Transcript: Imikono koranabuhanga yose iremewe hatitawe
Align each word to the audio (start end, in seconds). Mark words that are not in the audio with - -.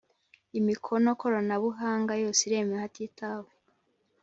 Imikono 0.59 1.09
koranabuhanga 1.21 2.13
yose 2.23 2.41
iremewe 2.47 2.77
hatitawe 2.83 3.49